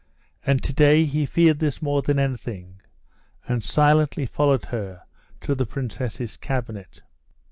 And 0.43 0.63
to 0.63 0.73
day 0.73 1.05
he 1.05 1.27
feared 1.27 1.59
this 1.59 1.79
more 1.79 2.01
than 2.01 2.17
anything, 2.17 2.81
and 3.47 3.63
silently 3.63 4.25
followed 4.25 4.65
her 4.65 5.03
to 5.41 5.53
the 5.53 5.67
princess's 5.67 6.37
cabinet. 6.37 7.03